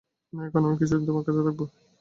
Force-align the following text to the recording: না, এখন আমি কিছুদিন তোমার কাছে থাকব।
না, 0.33 0.41
এখন 0.47 0.61
আমি 0.63 0.75
কিছুদিন 0.79 1.03
তোমার 1.07 1.23
কাছে 1.27 1.41
থাকব। 1.47 1.61